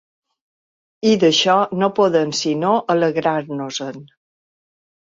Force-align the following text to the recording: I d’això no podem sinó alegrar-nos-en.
I 1.09 1.11
d’això 1.25 1.59
no 1.83 1.91
podem 2.01 2.33
sinó 2.41 2.75
alegrar-nos-en. 2.97 4.05